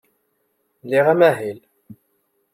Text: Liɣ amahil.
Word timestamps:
Liɣ 0.89 1.05
amahil. 1.13 1.59